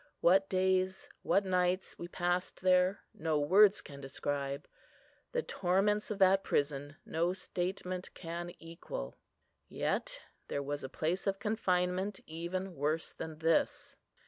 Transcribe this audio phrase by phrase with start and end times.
[0.19, 4.67] What days, what nights we passed there no words can describe.
[5.31, 9.19] The torments of that prison no statement can equal."
[9.67, 13.95] Yet there was a place of confinement even worse than this.